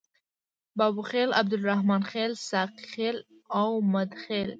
بابوخیل، 0.77 1.29
عبدالرحمن 1.39 2.01
خیل، 2.11 2.31
ساقي 2.49 2.85
خیل 2.93 3.17
او 3.59 3.69
مده 3.93 4.15
خیل. 4.23 4.49